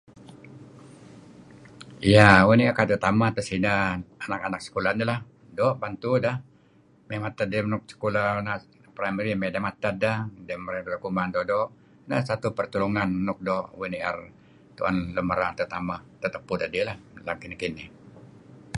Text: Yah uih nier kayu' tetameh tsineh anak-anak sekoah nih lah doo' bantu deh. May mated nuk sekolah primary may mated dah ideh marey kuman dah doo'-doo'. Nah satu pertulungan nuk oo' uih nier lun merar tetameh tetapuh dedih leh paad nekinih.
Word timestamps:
Yah 2.13 2.35
uih 2.47 2.55
nier 2.59 2.73
kayu' 2.77 2.89
tetameh 2.93 3.29
tsineh 3.37 3.81
anak-anak 4.25 4.61
sekoah 4.65 4.93
nih 4.97 5.05
lah 5.11 5.19
doo' 5.57 5.75
bantu 5.83 6.11
deh. 6.25 6.35
May 7.07 7.19
mated 7.23 7.49
nuk 7.71 7.83
sekolah 7.93 8.25
primary 8.97 9.31
may 9.41 9.51
mated 9.65 9.95
dah 10.03 10.17
ideh 10.39 10.57
marey 10.65 10.81
kuman 11.03 11.27
dah 11.33 11.33
doo'-doo'. 11.49 11.67
Nah 12.09 12.19
satu 12.27 12.47
pertulungan 12.57 13.09
nuk 13.27 13.39
oo' 13.57 13.65
uih 13.79 13.89
nier 13.93 14.17
lun 14.79 14.95
merar 15.29 15.51
tetameh 15.59 15.99
tetapuh 16.21 16.57
dedih 16.61 16.83
leh 16.87 16.97
paad 17.25 17.37
nekinih. 17.51 17.87